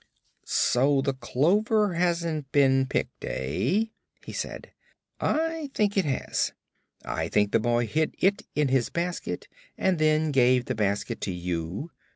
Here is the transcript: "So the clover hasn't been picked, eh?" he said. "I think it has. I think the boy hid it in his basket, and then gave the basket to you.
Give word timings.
"So 0.47 1.01
the 1.03 1.13
clover 1.13 1.93
hasn't 1.93 2.51
been 2.51 2.87
picked, 2.87 3.23
eh?" 3.23 3.83
he 4.25 4.33
said. 4.33 4.71
"I 5.19 5.69
think 5.75 5.95
it 5.95 6.05
has. 6.05 6.53
I 7.05 7.27
think 7.27 7.51
the 7.51 7.59
boy 7.59 7.85
hid 7.85 8.15
it 8.17 8.41
in 8.55 8.69
his 8.69 8.89
basket, 8.89 9.47
and 9.77 9.99
then 9.99 10.31
gave 10.31 10.65
the 10.65 10.73
basket 10.73 11.21
to 11.21 11.31
you. 11.31 11.91